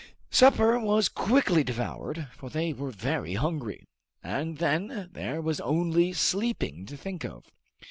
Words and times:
Supper 0.31 0.79
was 0.79 1.09
quickly 1.09 1.63
devoured, 1.63 2.27
for 2.35 2.49
they 2.49 2.73
were 2.73 2.89
very 2.89 3.35
hungry, 3.35 3.83
and 4.23 4.57
then 4.57 5.11
there 5.13 5.41
was 5.41 5.61
only 5.61 6.11
sleeping 6.11 6.87
to 6.87 6.97
think 6.97 7.23
of. 7.23 7.51